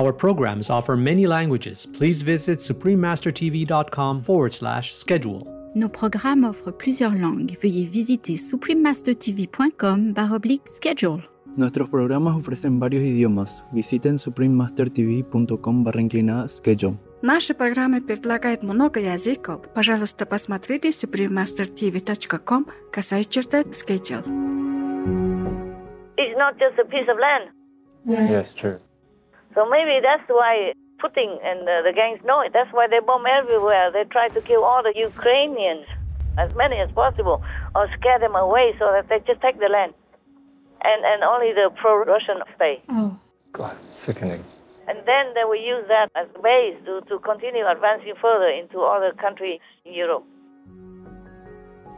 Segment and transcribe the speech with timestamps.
[0.00, 1.86] Our programs offer many languages.
[1.86, 5.46] Please visit suprememastertv.com forward slash schedule.
[5.74, 7.54] Nos programmes offrent plusieurs langues.
[7.60, 11.22] Veuillez visiter suprememastertv.com baroblique schedule.
[11.56, 13.64] Nuestros programas ofrecen varios idiomas.
[13.72, 16.96] Visiten suprememastertv.com barra inclinada schedule.
[17.22, 19.62] Наши программы предлагают много языков.
[19.74, 24.22] Пожалуйста, посмотрите suprememastertv.com касая черта schedule.
[26.18, 27.50] It's not just a piece of land.
[28.06, 28.78] Yes, true.
[29.55, 32.51] So maybe that's why Putin and uh, the gangs know it.
[32.53, 33.91] That's why they bomb everywhere.
[33.91, 35.85] They try to kill all the Ukrainians,
[36.37, 37.43] as many as possible,
[37.75, 39.93] or scare them away so that they just take the land.
[40.83, 42.81] And, and only the pro Russian stay.
[42.89, 43.19] Oh.
[43.51, 44.43] God, sickening.
[44.87, 48.79] And then they will use that as a base to, to continue advancing further into
[48.81, 50.23] other countries in Europe.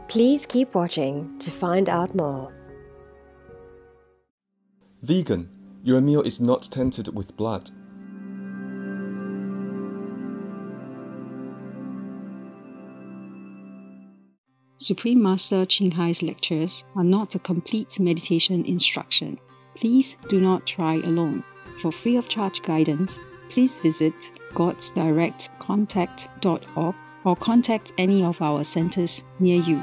[0.08, 2.52] Please keep watching to find out more.
[5.02, 5.48] Vegan,
[5.84, 7.70] your meal is not tainted with blood.
[14.78, 19.38] Supreme Master Ching Hai's lectures are not a complete meditation instruction.
[19.76, 21.44] Please do not try alone.
[21.82, 24.14] For free of charge guidance, please visit
[24.54, 29.82] godsdirectcontact.org or contact any of our centers near you.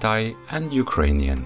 [0.00, 1.44] Thai, and Ukrainian.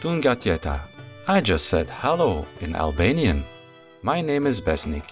[0.00, 0.80] Tungatieta.
[1.26, 3.44] I just said hello in Albanian.
[4.02, 5.08] My name is Besnik.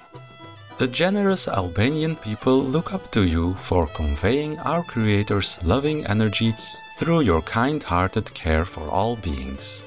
[0.78, 6.54] The generous Albanian people look up to you for conveying our Creator's loving energy
[6.97, 9.82] through your kind hearted care for all beings.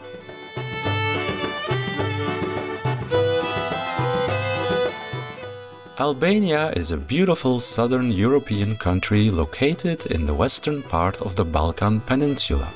[6.00, 12.02] Albania is a beautiful southern European country located in the western part of the Balkan
[12.02, 12.72] Peninsula.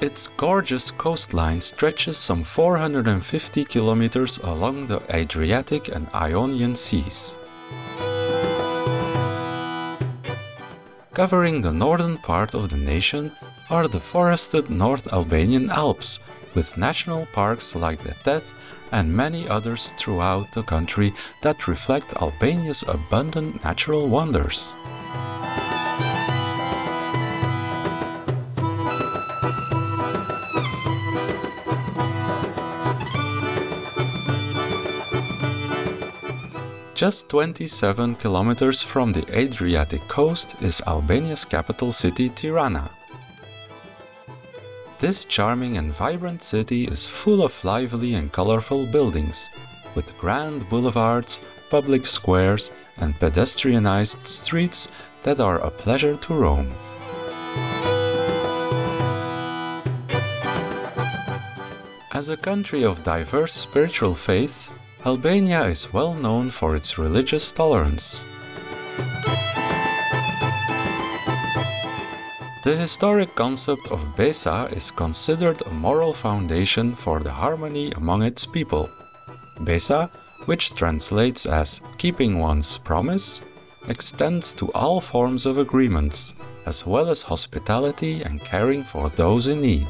[0.00, 7.38] Its gorgeous coastline stretches some 450 kilometers along the Adriatic and Ionian Seas.
[11.14, 13.30] Covering the northern part of the nation
[13.70, 16.18] are the forested North Albanian Alps,
[16.52, 18.42] with national parks like the Tet
[18.92, 24.72] and many others throughout the country that reflect Albania's abundant natural wonders.
[36.96, 42.90] Just 27 kilometers from the Adriatic coast is Albania's capital city Tirana.
[44.98, 49.50] This charming and vibrant city is full of lively and colorful buildings,
[49.94, 54.88] with grand boulevards, public squares, and pedestrianized streets
[55.22, 56.74] that are a pleasure to roam.
[62.12, 64.70] As a country of diverse spiritual faiths,
[65.04, 68.24] Albania is well known for its religious tolerance.
[72.66, 78.44] The historic concept of Besa is considered a moral foundation for the harmony among its
[78.44, 78.90] people.
[79.62, 80.10] Besa,
[80.46, 83.40] which translates as keeping one's promise,
[83.86, 86.34] extends to all forms of agreements,
[86.66, 89.86] as well as hospitality and caring for those in need.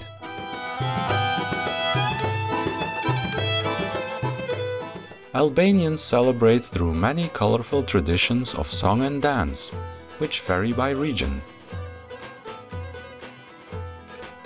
[5.35, 9.71] Albanians celebrate through many colorful traditions of song and dance,
[10.19, 11.41] which vary by region.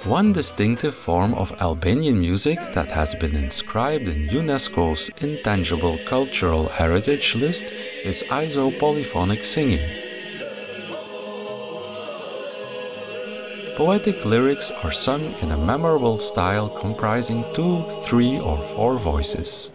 [0.05, 7.35] One distinctive form of Albanian music that has been inscribed in UNESCO's Intangible Cultural Heritage
[7.35, 7.67] list
[8.02, 9.87] is isopolyphonic singing.
[13.76, 19.70] Poetic lyrics are sung in a memorable style comprising two, three, or four voices.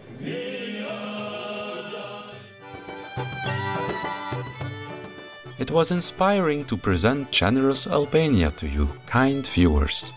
[5.66, 10.12] It was inspiring to present generous Albania to you, kind viewers.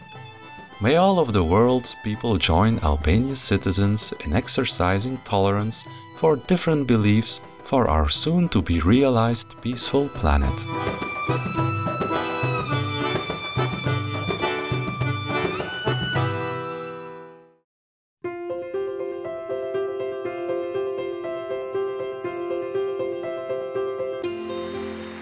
[0.80, 5.86] May all of the world's people join Albania's citizens in exercising tolerance
[6.18, 10.54] for different beliefs for our soon to be realized peaceful planet.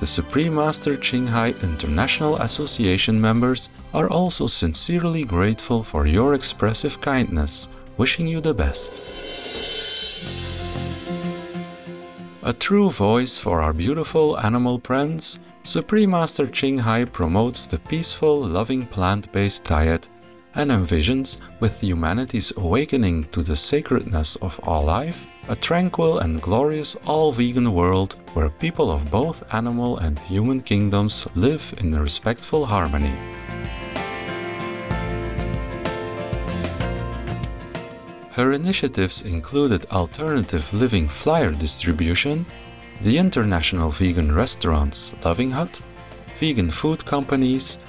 [0.00, 6.98] the Supreme Master Ching Hai International Association members, are also sincerely grateful for your expressive
[7.02, 9.02] kindness, wishing you the best.
[12.42, 18.40] A true voice for our beautiful animal friends, Supreme Master Ching Hai promotes the peaceful,
[18.40, 20.08] loving plant based diet
[20.54, 26.94] and envisions, with humanity's awakening to the sacredness of all life, a tranquil and glorious
[27.06, 33.12] all vegan world where people of both animal and human kingdoms live in respectful harmony.
[38.30, 42.46] Her initiatives included alternative living flyer distribution,
[43.02, 45.80] the international vegan restaurants Loving Hut,
[46.36, 47.80] vegan food companies,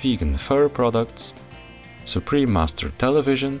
[0.00, 1.34] vegan fur products,
[2.06, 3.60] Supreme Master Television,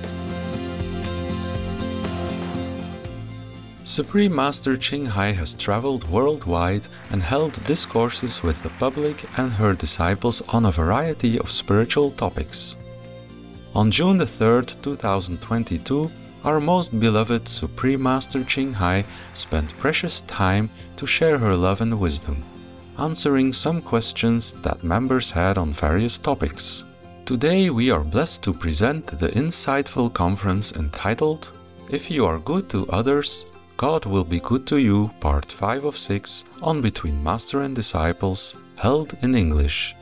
[3.83, 9.73] Supreme Master Ching Hai has traveled worldwide and held discourses with the public and her
[9.73, 12.75] disciples on a variety of spiritual topics.
[13.73, 16.11] On June 3, 2022,
[16.43, 21.99] our most beloved Supreme Master Ching Hai spent precious time to share her love and
[21.99, 22.43] wisdom,
[22.99, 26.85] answering some questions that members had on various topics.
[27.25, 31.51] Today we are blessed to present the insightful conference entitled
[31.89, 33.47] If You Are Good to Others,
[33.81, 38.55] God Will Be Good to You, Part 5 of 6, on Between Master and Disciples,
[38.77, 39.95] held in English.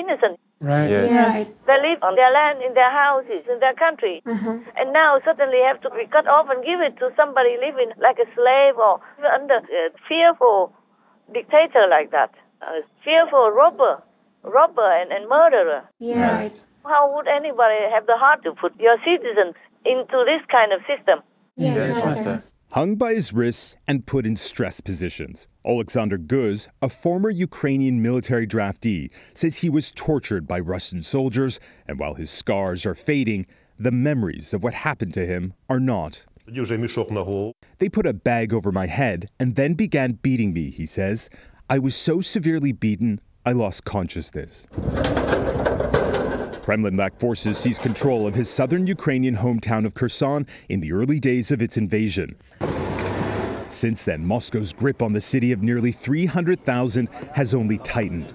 [0.00, 0.38] Innocent.
[0.60, 0.88] Right.
[0.90, 1.10] Yes.
[1.10, 1.50] Yes.
[1.66, 4.22] They live on their land, in their houses, in their country.
[4.24, 4.64] Mhm.
[4.76, 8.18] And now suddenly have to be cut off and give it to somebody living like
[8.18, 9.00] a slave or
[9.38, 10.72] under a fearful
[11.32, 12.30] dictator like that.
[12.62, 14.02] A fearful robber,
[14.42, 15.82] robber and, and murderer.
[15.98, 16.60] Yes.
[16.84, 21.22] How would anybody have the heart to put your citizens into this kind of system?
[21.56, 22.55] Yes, Master.
[22.76, 25.46] Hung by his wrists and put in stress positions.
[25.66, 31.98] Alexander Guz, a former Ukrainian military draftee, says he was tortured by Russian soldiers, and
[31.98, 33.46] while his scars are fading,
[33.78, 36.26] the memories of what happened to him are not.
[37.78, 41.30] They put a bag over my head and then began beating me, he says.
[41.70, 44.66] I was so severely beaten, I lost consciousness.
[46.66, 51.20] Kremlin backed forces seized control of his southern Ukrainian hometown of Kherson in the early
[51.20, 52.34] days of its invasion.
[53.68, 58.32] Since then, Moscow's grip on the city of nearly 300,000 has only tightened.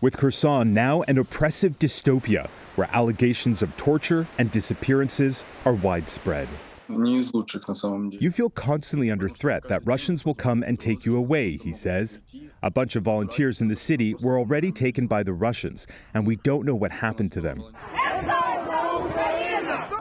[0.00, 2.46] With Kherson now an oppressive dystopia
[2.76, 6.46] where allegations of torture and disappearances are widespread.
[6.88, 12.20] You feel constantly under threat that Russians will come and take you away, he says.
[12.64, 16.36] A bunch of volunteers in the city were already taken by the Russians, and we
[16.36, 17.60] don't know what happened to them.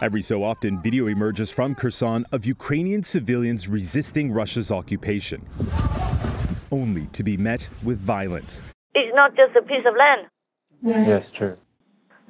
[0.01, 5.43] Every so often, video emerges from Kherson of Ukrainian civilians resisting Russia's occupation,
[6.71, 8.61] only to be met with violence.
[8.93, 10.27] It's not just a piece of land.
[10.83, 11.07] Yes.
[11.07, 11.57] Yes, true.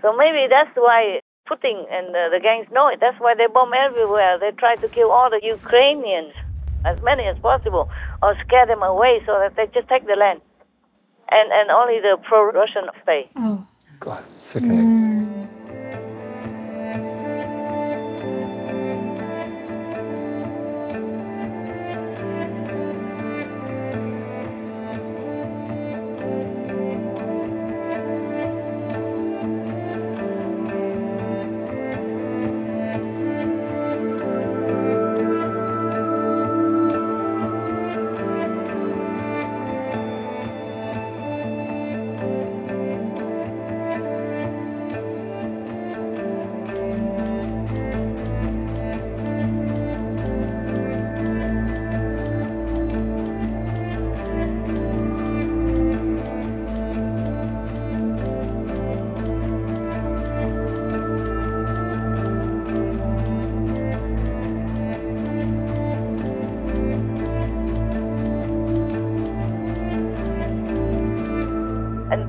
[0.02, 1.20] So maybe that's why
[1.50, 3.00] Putin and the gangs know it.
[3.02, 4.40] That's why they bomb everywhere.
[4.40, 6.34] They try to kill all the Ukrainians,
[6.86, 7.90] as many as possible,
[8.22, 10.42] or scare them away so that they just take the land.
[11.30, 13.30] And, and only the pro Russian stay.
[13.38, 13.66] Oh.
[14.02, 14.80] God, sickening.
[14.80, 15.31] And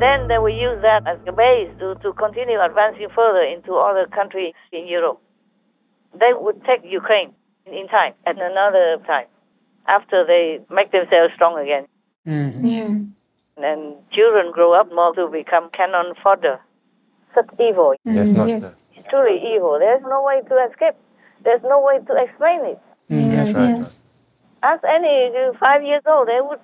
[0.03, 4.07] then they will use that as a base to, to continue advancing further into other
[4.07, 5.21] countries in Europe.
[6.19, 7.33] They would take Ukraine
[7.67, 9.27] in time at another time
[9.87, 11.87] after they make themselves strong again.
[12.27, 12.67] Mm-hmm.
[12.67, 12.95] Yeah.
[13.69, 16.59] And children grow up more to become cannon fodder.
[17.35, 17.95] Such evil.
[18.05, 18.49] Yes, Mm, Master.
[18.49, 18.75] yes.
[18.97, 19.79] It's truly evil.
[19.79, 20.97] There's no way to escape.
[21.45, 22.81] There's no way to explain it.
[23.11, 23.77] Mm, Yes, that's right.
[23.77, 24.03] yes.
[24.63, 25.15] Ask any
[25.59, 26.61] five years old, they would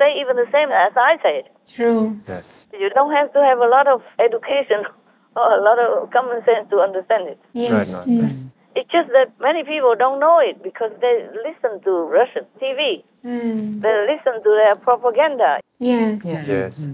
[0.00, 1.44] say even the same as I said.
[1.68, 2.18] True.
[2.26, 2.64] Yes.
[2.72, 4.88] You don't have to have a lot of education
[5.36, 7.38] or a lot of common sense to understand it.
[7.52, 8.46] Yes, Right, yes.
[8.74, 13.02] It's just that many people don't know it because they listen to Russian TV.
[13.24, 13.82] Mm.
[13.82, 16.24] They listen to their propaganda, Yes.
[16.24, 16.88] Yes.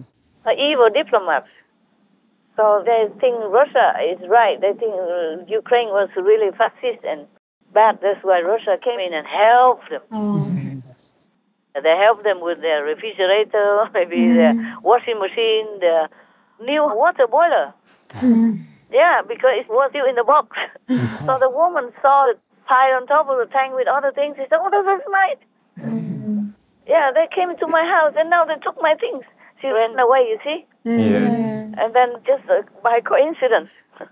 [0.47, 1.49] uh, evil diplomats.
[2.57, 4.59] So they think Russia is right.
[4.59, 7.27] They think uh, Ukraine was really fascist and
[7.75, 7.99] bad.
[8.01, 10.01] That's why Russia came in and helped them.
[10.11, 10.65] Oh.
[11.82, 14.82] They helped them with their refrigerator, maybe their mm-hmm.
[14.82, 16.08] washing machine, their
[16.60, 17.74] new water boiler.
[18.16, 18.62] Mm-hmm.
[18.90, 20.56] Yeah, because it was still in the box.
[20.88, 21.26] Mm-hmm.
[21.26, 24.36] so the woman saw it piled on top of the tank with other things.
[24.38, 26.54] She said, "Oh, this is mine."
[26.86, 29.24] Yeah, they came to my house and now they took my things.
[29.60, 30.22] She ran away.
[30.30, 31.66] You see, Yes.
[31.76, 33.70] and then just uh, by coincidence,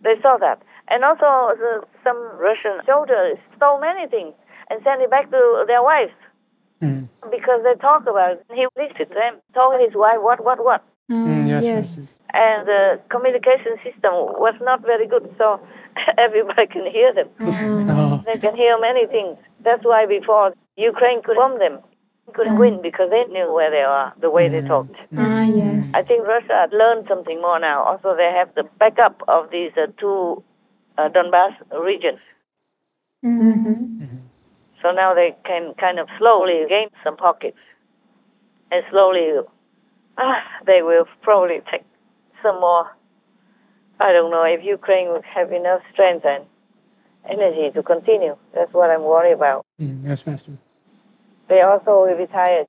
[0.00, 0.62] they saw that.
[0.88, 4.32] And also, the, some Russian soldiers stole many things
[4.70, 6.23] and sent it back to their wives Mm.
[7.30, 8.46] Because they talk about it.
[8.52, 10.84] He listed them, told his wife what, what, what.
[11.10, 11.64] Mm, yes.
[11.64, 11.98] yes.
[12.32, 15.60] And the communication system was not very good, so
[16.18, 17.28] everybody can hear them.
[17.40, 18.22] Oh.
[18.26, 19.36] They can hear many things.
[19.62, 21.78] That's why before Ukraine could bomb them,
[22.34, 24.96] couldn't win because they knew where they are, the way they talked.
[25.16, 25.92] Ah, yes.
[25.94, 27.84] I think Russia had learned something more now.
[27.84, 30.42] Also, they have the backup of these uh, two
[30.98, 32.18] uh, Donbass regions.
[33.24, 34.23] Mm-hmm.
[34.84, 37.56] So now they can kind of slowly gain some pockets.
[38.70, 39.30] And slowly,
[40.18, 41.84] ah, they will probably take
[42.42, 42.94] some more.
[43.98, 46.44] I don't know if Ukraine would have enough strength and
[47.30, 48.36] energy to continue.
[48.54, 49.64] That's what I'm worried about.
[49.80, 50.52] Mm, yes, Master.
[51.48, 52.66] They also will be tired.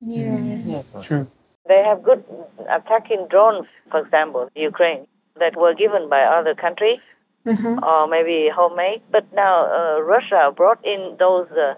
[0.00, 0.68] Yes.
[0.68, 0.96] Yes.
[1.06, 1.28] True.
[1.68, 2.24] They have good
[2.68, 5.06] attacking drones, for example, Ukraine,
[5.38, 6.98] that were given by other countries
[7.46, 7.82] Mm-hmm.
[7.82, 9.02] or maybe homemade.
[9.10, 11.74] But now uh, Russia brought in those uh,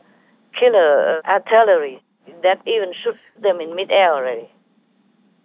[0.59, 2.03] killer uh, artillery
[2.43, 4.51] that even shoots them in midair already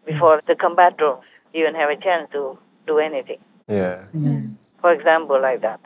[0.05, 3.39] before the combat drones even have a chance to do anything.
[3.67, 4.03] Yeah.
[4.81, 5.79] For example, like that.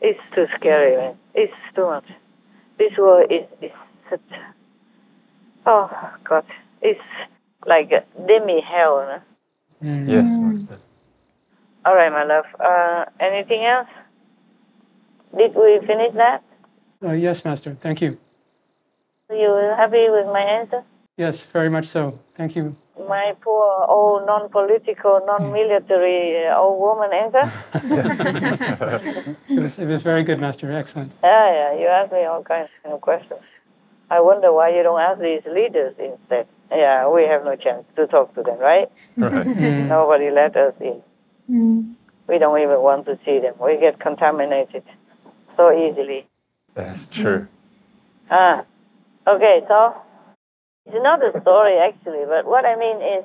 [0.00, 1.16] It's too scary, man.
[1.34, 2.06] It's too much.
[2.78, 3.70] This war is, is
[4.10, 4.20] such.
[5.66, 5.90] Oh,
[6.24, 6.44] God.
[6.80, 7.00] It's
[7.66, 9.22] like a demi hell.
[9.80, 9.88] No?
[9.88, 10.08] Mm.
[10.08, 10.78] Yes, Master.
[11.84, 12.44] All right, my love.
[12.60, 13.88] Uh, anything else?
[15.36, 16.42] Did we finish that?
[17.04, 17.76] Uh, yes, Master.
[17.80, 18.18] Thank you.
[19.30, 20.84] You happy with my answer?
[21.16, 22.18] Yes, very much so.
[22.36, 22.76] Thank you.
[23.08, 27.52] My poor old non-political, non-military uh, old woman answer?
[29.48, 30.70] It was, it was very good, Master.
[30.72, 31.12] Excellent.
[31.22, 31.78] Yeah, yeah.
[31.80, 33.40] You ask me all kinds of questions.
[34.10, 36.46] I wonder why you don't ask these leaders instead.
[36.70, 38.90] Yeah, we have no chance to talk to them, right?
[39.16, 39.46] Right.
[39.46, 39.88] Mm.
[39.88, 41.02] Nobody let us in.
[41.52, 41.94] Mm.
[42.28, 43.54] We don't even want to see them.
[43.60, 44.84] We get contaminated
[45.56, 46.26] so easily.
[46.74, 47.46] That's true.
[48.30, 48.64] Ah,
[49.28, 49.94] okay, so
[50.86, 53.24] it's another story actually, but what I mean is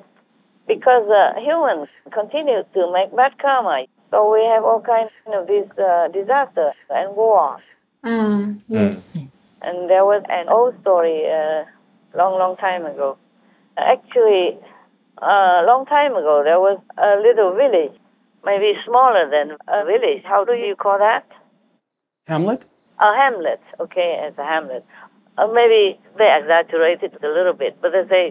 [0.66, 5.70] because uh, humans continue to make bad karma, so we have all kinds of these
[5.78, 7.62] uh, disasters and wars.
[8.04, 9.16] Ah, yes.
[9.62, 11.64] And there was an old story a
[12.14, 13.16] long, long time ago.
[13.78, 14.58] Actually,
[15.22, 17.98] a long time ago, there was a little village,
[18.48, 20.22] maybe smaller than a village.
[20.24, 21.26] How do you call that?
[22.26, 22.64] Hamlet?
[23.00, 24.84] A hamlet, okay, as a hamlet.
[25.36, 28.24] Uh, maybe they exaggerated a little bit, but they say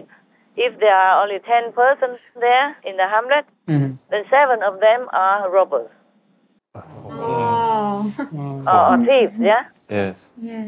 [0.56, 3.94] if there are only 10 persons there in the hamlet, Mm-hmm.
[4.10, 5.90] then seven of them are robbers
[6.74, 8.12] Oh.
[8.66, 9.64] or, or thieves, yeah?
[9.90, 10.26] Yes.
[10.40, 10.64] yeah.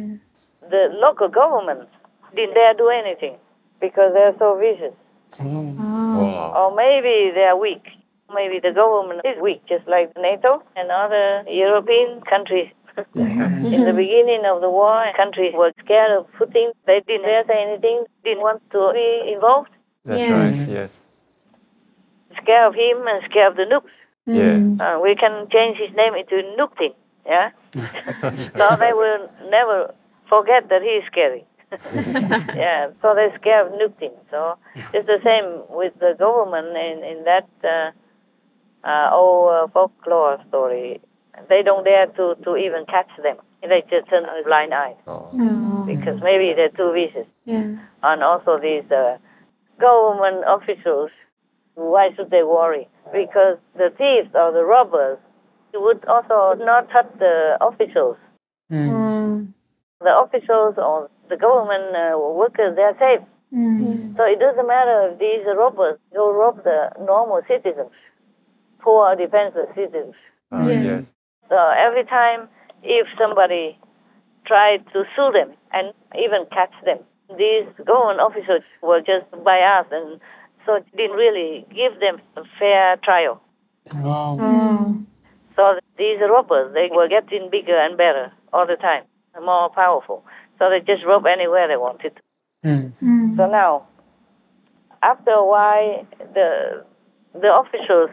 [0.68, 1.88] The local government
[2.36, 3.36] didn't dare do anything
[3.80, 4.94] because they're so vicious.
[5.40, 6.52] Oh.
[6.58, 7.86] Or maybe they're weak.
[8.34, 12.70] Maybe the government is weak, just like NATO and other European countries.
[12.96, 16.72] In the beginning of the war, countries were scared of Putin.
[16.86, 19.70] They didn't dare say anything, didn't want to be involved.
[20.04, 20.30] That's Yes.
[20.68, 20.74] right.
[20.76, 20.96] Yes.
[22.42, 23.94] Scared of him and scared of the nukes.
[24.26, 24.58] Yeah.
[24.84, 26.94] Uh, we can change his name into Nuktin,
[27.26, 27.50] yeah?
[28.58, 29.94] so they will never
[30.28, 31.44] forget that he is scary.
[32.56, 34.12] yeah, so they're scared of Nuktin.
[34.30, 34.56] So
[34.92, 37.90] it's the same with the government in, in that uh,
[38.84, 41.00] uh, old uh, folklore story.
[41.48, 43.36] They don't dare to, to even catch them.
[43.62, 45.28] They just turn a blind eye Oh.
[45.32, 45.84] Oh.
[45.86, 47.26] because maybe they're too vicious.
[47.44, 47.76] Yeah.
[48.02, 49.18] And also these uh,
[49.78, 51.10] government officials
[51.74, 52.88] Why should they worry?
[53.12, 55.18] Because the thieves or the robbers
[55.72, 58.16] would also not touch the officials.
[58.70, 59.52] Mm.
[60.00, 63.24] The officials or the government uh, workers, they are safe.
[63.54, 64.16] Mm.
[64.16, 67.90] So it doesn't matter if these robbers go rob the normal citizens,
[68.82, 70.14] poor defenseless citizens.
[70.52, 71.12] Uh, yes.
[71.48, 72.48] So every time
[72.82, 73.78] if somebody
[74.46, 76.98] tried to sue them and even catch them,
[77.36, 80.20] these government officers were just biased and
[80.66, 83.40] so it didn't really give them a fair trial.
[83.94, 84.36] Wow.
[84.40, 85.06] Mm.
[85.56, 89.04] So these robbers, they were getting bigger and better all the time,
[89.42, 90.24] more powerful.
[90.58, 92.12] So they just rob anywhere they wanted.
[92.64, 92.92] Mm.
[93.02, 93.36] Mm.
[93.36, 93.86] So now,
[95.02, 96.84] after a while, the
[97.34, 98.10] the officials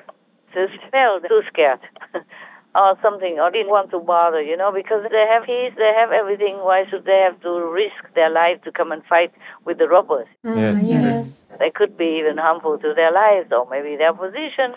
[0.57, 1.79] just felt too scared
[2.75, 6.11] or something, or didn't want to bother, you know, because they have peace, they have
[6.11, 6.57] everything.
[6.57, 9.31] Why should they have to risk their life to come and fight
[9.65, 10.27] with the robbers?
[10.45, 10.87] Mm.
[10.87, 11.47] Yes.
[11.59, 14.75] They could be even harmful to their lives or maybe their position.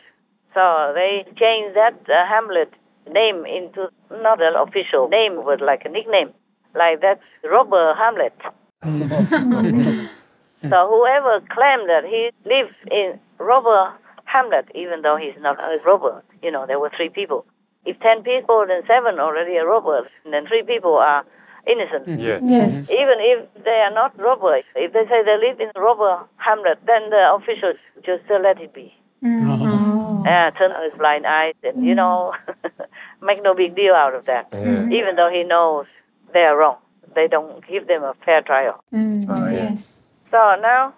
[0.54, 2.72] So they changed that uh, Hamlet
[3.10, 6.30] name into not an official name, but like a nickname,
[6.74, 8.36] like that robber Hamlet.
[10.62, 13.94] So whoever claimed that he lives in robber
[14.32, 17.44] Hamlet, even though he's not a robber, you know, there were three people.
[17.84, 21.24] If ten people, then seven already are robbers, and then three people are
[21.66, 22.20] innocent.
[22.20, 22.42] Yes.
[22.44, 22.90] Yes.
[22.90, 26.78] Even if they are not robbers, if they say they live in a robber Hamlet,
[26.86, 28.92] then the officials just uh, let it be.
[29.24, 30.20] Mm.
[30.20, 32.32] Uh, turn his blind eyes and, you know,
[33.22, 34.48] make no big deal out of that.
[34.52, 34.86] Yeah.
[34.88, 35.86] Even though he knows
[36.32, 36.76] they are wrong.
[37.14, 38.82] They don't give them a fair trial.
[38.92, 39.26] Mm.
[39.28, 39.70] Oh, yeah.
[39.70, 40.02] Yes.
[40.30, 40.94] So now,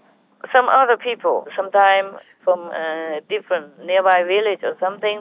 [0.53, 5.21] some other people, sometimes from a different nearby village or something,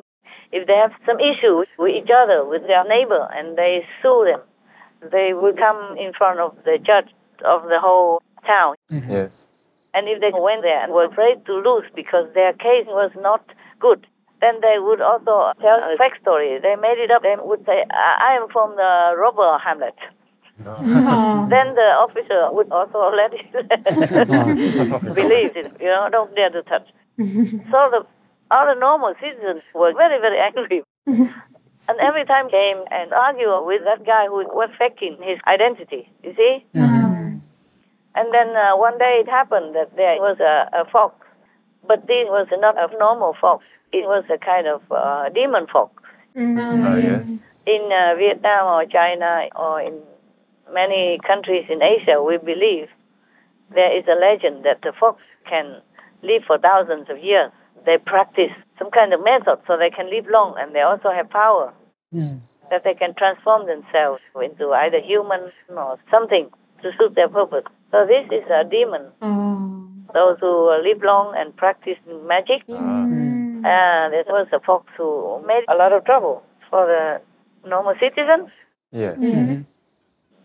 [0.52, 4.42] if they have some issue with each other, with their neighbor, and they sue them,
[5.12, 7.12] they will come in front of the judge
[7.46, 8.76] of the whole town.
[8.92, 9.12] Mm-hmm.
[9.12, 9.46] Yes.
[9.94, 13.44] And if they went there and were afraid to lose because their case was not
[13.80, 14.08] good,
[14.40, 16.60] then they would also tell a fake story.
[16.62, 17.22] They made it up.
[17.24, 19.96] They would say, I I am from the robber Hamlet.
[20.66, 21.48] Oh.
[21.50, 23.52] Then the officer would also let it
[25.16, 26.88] believe it, you know, don't dare to touch.
[27.18, 28.06] So the
[28.52, 30.84] other normal citizens were very, very angry.
[31.06, 36.34] and every time came and argue with that guy who was faking his identity, you
[36.36, 36.66] see?
[36.76, 37.42] Mm.
[38.14, 41.16] And then uh, one day it happened that there was a, a fox,
[41.88, 43.64] but this was not a normal fox.
[43.94, 46.04] It was a kind of uh, demon fox.
[46.36, 46.60] Mm.
[46.60, 47.42] Oh, yes.
[47.66, 50.00] In uh, Vietnam or China or in
[50.74, 52.88] many countries in Asia, we believe
[53.74, 55.82] there is a legend that the fox can
[56.24, 57.52] live for thousands of years.
[57.86, 61.30] They practice some kind of method so they can live long and they also have
[61.30, 61.74] power
[62.14, 62.42] Mm.
[62.70, 66.50] that they can transform themselves into either human or something
[66.82, 67.64] to suit their purpose.
[67.92, 69.04] So this is a demon.
[69.22, 69.88] Oh.
[70.14, 72.64] Those who live long and practice magic.
[72.68, 73.26] Yes.
[73.64, 77.22] And it was a fox who made a lot of trouble for the
[77.70, 78.50] normal citizens.
[78.92, 79.16] Yes.
[79.20, 79.66] Yes.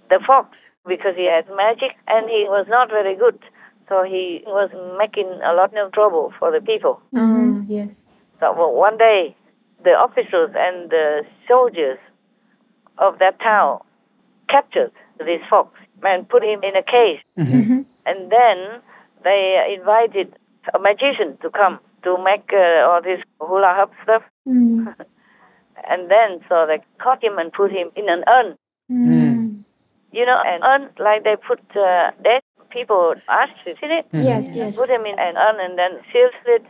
[0.09, 3.39] The fox, because he had magic and he was not very good.
[3.89, 7.01] So he was making a lot of trouble for the people.
[7.15, 8.03] Oh, yes.
[8.41, 9.37] So well, one day,
[9.85, 11.99] the officers and the soldiers
[12.99, 13.81] of that town
[14.49, 17.21] captured this fox and put him in a cage.
[17.39, 17.83] Mm-hmm.
[18.07, 18.83] And then
[19.25, 20.35] they invited
[20.75, 24.23] a magician to come to make uh, all this hula hoop stuff.
[24.49, 24.95] Mm.
[25.89, 28.57] And then, so they caught him and put him in an urn.
[28.91, 29.63] Mm.
[30.11, 32.41] You know, an urn like they put uh, dead
[32.77, 34.07] people ashes in it.
[34.13, 34.77] Yes, yes.
[34.79, 36.67] Put them in an urn and then seals it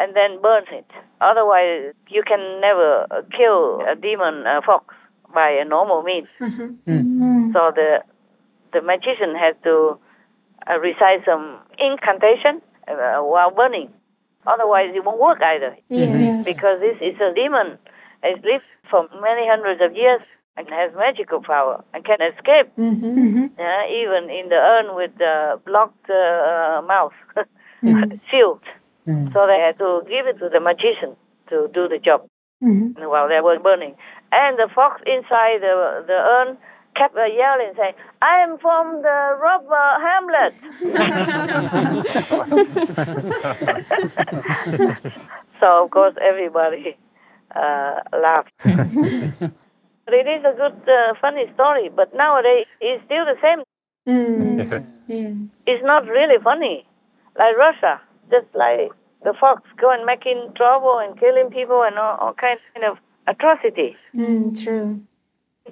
[0.00, 0.88] and then burns it.
[1.20, 4.94] Otherwise, you can never uh, kill a demon uh, fox
[5.34, 6.28] by a normal means.
[6.40, 6.68] Mhm.
[6.88, 7.52] Mm.
[7.54, 7.90] So the
[8.74, 9.74] the magician has to
[10.68, 11.44] uh, recite some
[11.78, 12.54] incantation
[12.88, 13.88] uh, while burning.
[14.46, 15.76] Otherwise, it won't work either.
[15.88, 16.46] Yes.
[16.50, 17.78] Because this is a demon.
[18.22, 20.22] It's lived for many hundreds of years
[20.60, 23.46] and has magical power and can escape Mm-hmm.
[23.58, 27.14] uh, even in the urn with the blocked uh, mouth,
[28.30, 28.62] sealed.
[29.32, 31.16] So they had to give it to the magician
[31.48, 32.22] to do the job
[32.62, 33.02] Mm-hmm.
[33.08, 33.94] while they were burning.
[34.32, 36.58] And the fox inside the, the urn
[36.94, 40.54] kept yelling, saying, I am from the robber Hamlet.
[45.60, 46.96] so, of course, everybody
[47.56, 48.52] uh, laughed.
[50.10, 51.88] But it is a good, uh, funny story.
[51.94, 53.62] But nowadays, it's still the same.
[54.08, 54.86] Mm.
[55.10, 55.34] Yeah.
[55.66, 56.86] It's not really funny.
[57.36, 58.90] Like Russia, just like
[59.24, 62.96] the fox going making trouble and killing people and all, all kinds of
[63.26, 63.96] atrocity.
[64.14, 65.00] Mm, true.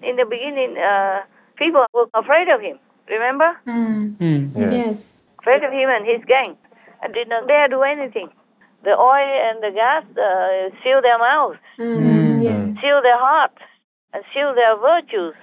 [0.03, 1.21] In the beginning, uh,
[1.57, 2.79] people were afraid of him.
[3.09, 3.51] Remember?
[3.67, 4.17] Mm.
[4.19, 4.73] Mm.
[4.73, 5.21] Yes.
[5.39, 6.57] Afraid of him and his gang,
[7.03, 8.29] and did not dare do anything.
[8.85, 12.81] the oil and the gas uh, seal their mouths, Mm, yeah.
[12.81, 13.59] seal their hearts,
[14.13, 15.35] and seal their virtues,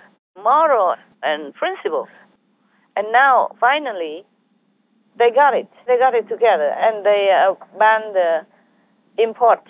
[0.41, 2.09] moral and principles.
[2.95, 4.25] And now, finally,
[5.17, 5.69] they got it.
[5.87, 8.45] They got it together, and they uh, banned the
[9.17, 9.63] import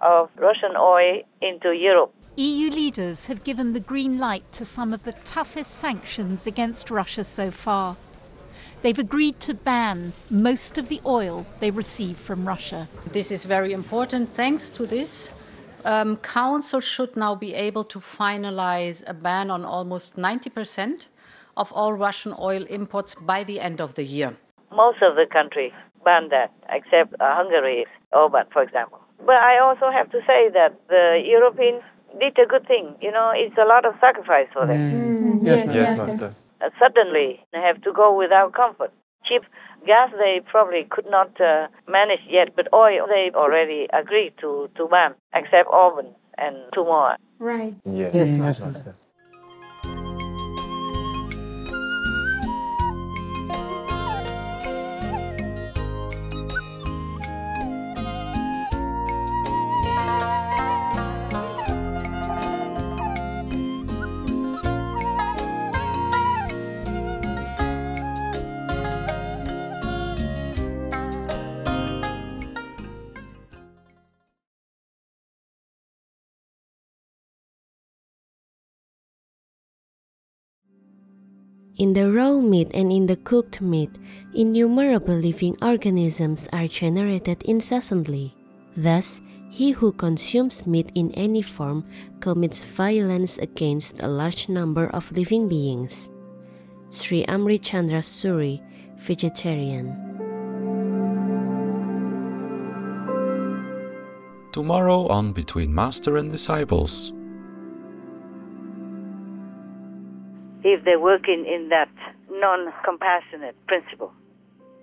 [0.00, 2.12] of Russian oil into Europe.
[2.36, 7.22] EU leaders have given the green light to some of the toughest sanctions against Russia
[7.22, 7.96] so far.
[8.82, 12.88] They've agreed to ban most of the oil they receive from Russia.
[13.12, 14.30] This is very important.
[14.30, 15.30] Thanks to this,
[15.84, 21.08] um, Council should now be able to finalize a ban on almost 90%
[21.56, 24.36] of all Russian oil imports by the end of the year.
[24.70, 25.72] Most of the countries
[26.04, 28.98] banned that, except uh, Hungary, Orban, for example.
[29.24, 31.82] But I also have to say that the Europeans
[32.18, 32.94] did a good thing.
[33.00, 35.40] You know, it's a lot of sacrifice for them.
[35.40, 36.20] Mm, yes, yes, yes.
[36.20, 36.36] yes.
[36.60, 38.92] Uh, suddenly, they have to go without comfort.
[39.28, 39.42] Cheap
[39.86, 44.86] gas, they probably could not uh, manage yet, but oil, they already agreed to, to
[44.88, 47.16] ban, except Orban and two more.
[47.38, 47.74] Right.
[47.84, 48.94] Yes, Yes, yes, Master.
[81.84, 83.90] In the raw meat and in the cooked meat,
[84.32, 88.34] innumerable living organisms are generated incessantly.
[88.74, 89.20] Thus,
[89.50, 91.84] he who consumes meat in any form
[92.20, 96.08] commits violence against a large number of living beings.
[96.88, 98.64] Sri Amritchandra Suri,
[98.96, 99.92] vegetarian.
[104.52, 107.12] Tomorrow on Between Master and Disciples.
[110.64, 111.90] If they're working in that
[112.30, 114.12] non compassionate principle,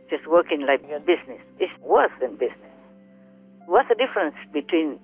[0.10, 2.72] just working like business, it's worse than business.
[3.66, 5.00] What's the difference between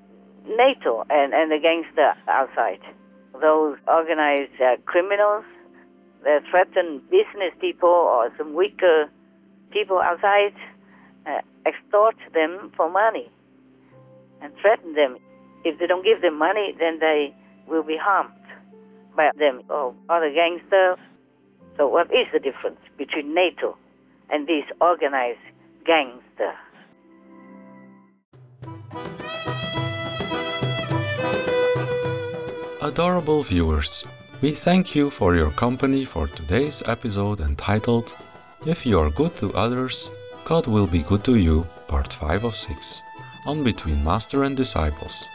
[0.48, 2.80] NATO and, and the gangster outside?
[3.42, 5.46] Those organized uh, criminals
[6.24, 9.10] they threaten business people or some weaker
[9.72, 10.54] people outside,
[11.26, 13.30] uh, extort them for money
[14.42, 15.18] and threaten them.
[15.64, 17.34] If they don't give them money, then they
[17.68, 18.32] will be harmed
[19.18, 20.98] by them or other gangsters.
[21.76, 23.76] So, what is the difference between NATO
[24.30, 25.40] and these organized
[25.86, 26.56] gangsters?
[32.82, 34.06] Adorable viewers,
[34.42, 38.16] we thank you for your company for today's episode entitled
[38.66, 40.10] If You Are Good to Others,
[40.46, 43.02] God Will Be Good to You, Part 5 of 6,
[43.46, 45.26] on Between Master and Disciples.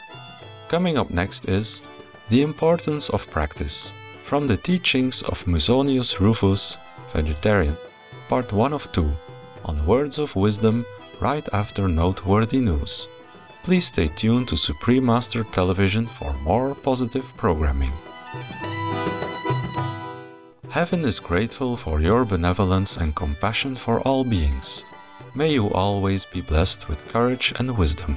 [0.68, 1.82] Coming up next is
[2.28, 6.78] The Importance of Practice, from the teachings of Musonius Rufus,
[7.12, 7.76] vegetarian,
[8.28, 9.12] Part 1 of 2,
[9.64, 10.86] on Words of Wisdom
[11.20, 13.08] right after noteworthy news.
[13.64, 17.92] Please stay tuned to Supreme Master Television for more positive programming.
[20.70, 24.84] Heaven is grateful for your benevolence and compassion for all beings.
[25.34, 28.16] May you always be blessed with courage and wisdom.